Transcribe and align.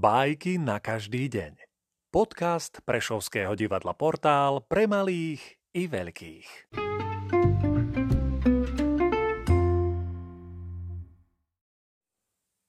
Bajky 0.00 0.56
na 0.56 0.80
každý 0.80 1.28
deň. 1.28 1.60
Podcast 2.08 2.80
Prešovského 2.88 3.52
divadla 3.52 3.92
Portál 3.92 4.64
pre 4.64 4.88
malých 4.88 5.60
i 5.76 5.84
veľkých. 5.92 6.72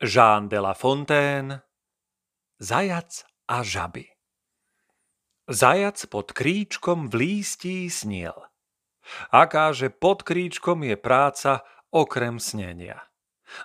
Jean 0.03 0.51
de 0.51 0.59
la 0.59 0.75
Fontaine 0.75 1.63
Zajac 2.59 3.23
a 3.47 3.63
žaby 3.63 4.11
Zajac 5.47 6.03
pod 6.11 6.35
kríčkom 6.35 7.07
v 7.07 7.13
lístí 7.15 7.87
sniel. 7.87 8.35
Akáže 9.31 9.87
pod 9.87 10.27
kríčkom 10.27 10.83
je 10.83 10.99
práca 10.99 11.63
okrem 11.95 12.43
snenia. 12.43 13.07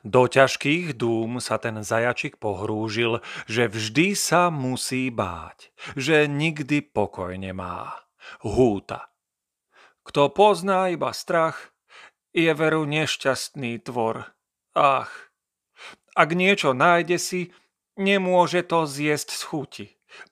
Do 0.02 0.26
ťažkých 0.26 0.98
dúm 0.98 1.38
sa 1.38 1.58
ten 1.62 1.82
zajačik 1.82 2.38
pohrúžil, 2.42 3.22
že 3.46 3.70
vždy 3.70 4.18
sa 4.18 4.50
musí 4.50 5.08
báť, 5.10 5.70
že 5.94 6.26
nikdy 6.26 6.82
pokoj 6.82 7.34
nemá. 7.38 8.06
Húta. 8.42 9.14
Kto 10.06 10.30
pozná 10.30 10.90
iba 10.90 11.10
strach, 11.10 11.74
je 12.36 12.52
veru 12.52 12.84
nešťastný 12.84 13.80
tvor. 13.80 14.28
Ach, 14.76 15.10
ak 16.12 16.36
niečo 16.36 16.76
nájde 16.76 17.16
si, 17.16 17.40
nemôže 17.96 18.60
to 18.62 18.84
zjesť 18.84 19.28
z 19.32 19.42
chuti. 19.42 19.86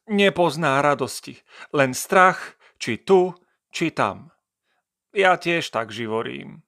Nepozná 0.08 0.80
radosti, 0.80 1.40
len 1.72 1.92
strach, 1.92 2.56
či 2.80 3.00
tu, 3.00 3.32
či 3.72 3.92
tam. 3.92 4.32
Ja 5.16 5.40
tiež 5.40 5.68
tak 5.72 5.92
živorím. 5.92 6.64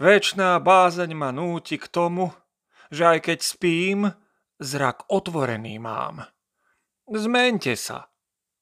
Večná 0.00 0.58
bázeň 0.58 1.10
ma 1.14 1.30
núti 1.30 1.78
k 1.78 1.86
tomu, 1.88 2.34
že 2.90 3.06
aj 3.06 3.18
keď 3.30 3.38
spím, 3.40 4.00
zrak 4.58 5.10
otvorený 5.10 5.78
mám. 5.82 6.26
Zmente 7.04 7.76
sa, 7.76 8.08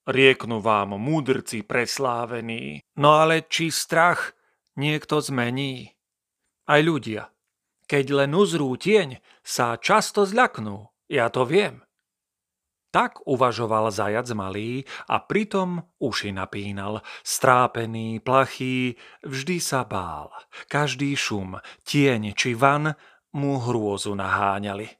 rieknú 0.08 0.58
vám 0.58 0.98
múdrci 0.98 1.62
preslávení. 1.62 2.82
No 2.98 3.22
ale 3.22 3.46
či 3.46 3.70
strach 3.70 4.34
niekto 4.74 5.22
zmení? 5.22 5.94
Aj 6.66 6.80
ľudia, 6.82 7.30
keď 7.86 8.24
len 8.24 8.32
uzrú 8.34 8.74
tieň, 8.74 9.18
sa 9.42 9.76
často 9.78 10.24
zľaknú, 10.26 10.90
ja 11.10 11.28
to 11.28 11.44
viem. 11.44 11.82
Tak 12.92 13.24
uvažoval 13.24 13.88
zajac 13.88 14.28
malý 14.36 14.84
a 15.08 15.16
pritom 15.16 15.80
uši 15.96 16.36
napínal. 16.36 17.00
Strápený, 17.24 18.20
plachý, 18.20 19.00
vždy 19.24 19.56
sa 19.64 19.88
bál. 19.88 20.28
Každý 20.68 21.16
šum, 21.16 21.56
tieň 21.88 22.36
či 22.36 22.52
van 22.52 22.92
mu 23.32 23.56
hrôzu 23.56 24.12
naháňali. 24.12 24.92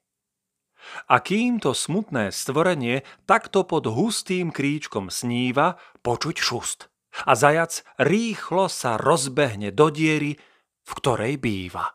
A 1.12 1.21
kým 1.21 1.61
to 1.61 1.77
smutné 1.77 2.33
stvorenie 2.33 3.05
takto 3.29 3.62
pod 3.69 3.87
hustým 3.87 4.51
kríčkom 4.51 5.12
sníva, 5.12 5.77
počuť 6.01 6.37
šust. 6.41 6.89
A 7.29 7.37
zajac 7.37 7.84
rýchlo 8.01 8.73
sa 8.73 8.97
rozbehne 8.97 9.69
do 9.69 9.93
diery, 9.93 10.41
v 10.83 10.91
ktorej 10.97 11.37
býva. 11.37 11.93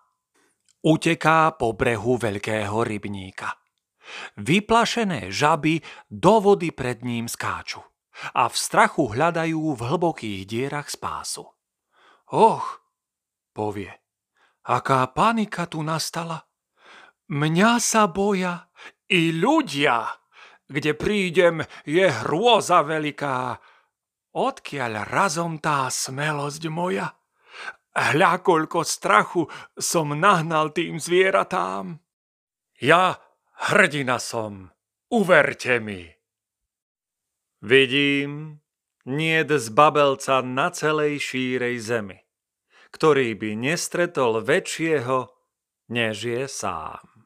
Uteká 0.86 1.58
po 1.58 1.74
brehu 1.74 2.22
veľkého 2.22 2.86
rybníka. 2.86 3.67
Vyplašené 4.40 5.32
žaby 5.32 5.84
do 6.08 6.40
vody 6.40 6.72
pred 6.72 7.04
ním 7.04 7.28
skáču 7.28 7.84
a 8.34 8.50
v 8.50 8.56
strachu 8.58 9.14
hľadajú 9.14 9.78
v 9.78 9.82
hlbokých 9.82 10.42
dierach 10.50 10.90
spásu. 10.90 11.46
Och, 12.34 12.66
povie, 13.54 13.94
aká 14.66 15.08
panika 15.14 15.70
tu 15.70 15.86
nastala. 15.86 16.44
Mňa 17.28 17.72
sa 17.80 18.08
boja 18.08 18.72
i 19.12 19.36
ľudia. 19.36 20.08
Kde 20.68 20.92
prídem, 21.00 21.64
je 21.88 22.04
hrôza 22.04 22.84
veľká. 22.84 23.56
Odkiaľ 24.36 25.08
razom 25.08 25.64
tá 25.64 25.88
smelosť 25.88 26.68
moja? 26.68 27.08
Hľa, 27.96 28.44
strachu 28.84 29.48
som 29.74 30.14
nahnal 30.14 30.76
tým 30.76 31.00
zvieratám. 31.00 31.98
Ja 32.78 33.18
Hrdina 33.58 34.22
som, 34.22 34.70
uverte 35.10 35.82
mi. 35.82 36.06
Vidím, 37.66 38.62
nie 39.10 39.42
z 39.42 39.74
babelca 39.74 40.46
na 40.46 40.70
celej 40.70 41.18
šírej 41.18 41.82
zemi, 41.82 42.22
ktorý 42.94 43.34
by 43.34 43.58
nestretol 43.58 44.46
väčšieho, 44.46 45.34
než 45.90 46.16
je 46.22 46.46
sám. 46.46 47.17